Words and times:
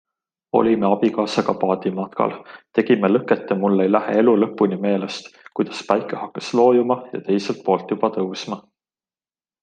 Olime 0.59 0.85
abikaasaga 0.87 1.53
paadimatkal, 1.63 2.31
tegime 2.77 3.11
lõket 3.11 3.53
ja 3.53 3.57
mul 3.63 3.83
ei 3.85 3.91
lähe 3.91 4.15
elu 4.21 4.33
lõpuni 4.43 4.79
meelest, 4.85 5.29
kuidas 5.59 5.83
päike 5.91 6.17
hakkas 6.21 6.49
loojuma 6.61 6.97
ja 7.13 7.21
teiselt 7.29 7.61
poolt 7.69 7.93
juba 7.95 8.09
tõusma. 8.17 8.59